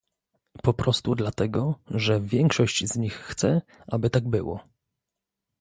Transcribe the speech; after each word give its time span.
Po 0.63 0.73
prostu 0.73 1.15
dlatego, 1.15 1.75
że 1.87 2.21
większość 2.21 2.85
z 2.87 2.97
nich 2.97 3.13
chce, 3.13 3.61
aby 3.87 4.09
tak 4.09 4.27
było 4.29 4.59